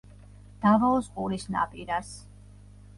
დავაოს 0.63 1.11
ყურის 1.19 1.47
ნაპირას. 1.59 2.13